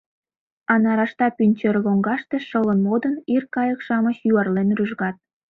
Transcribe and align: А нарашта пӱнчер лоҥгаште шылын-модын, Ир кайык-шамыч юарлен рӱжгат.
А 0.71 0.73
нарашта 0.83 1.27
пӱнчер 1.37 1.75
лоҥгаште 1.83 2.37
шылын-модын, 2.47 3.15
Ир 3.35 3.43
кайык-шамыч 3.55 4.17
юарлен 4.31 4.69
рӱжгат. 4.77 5.15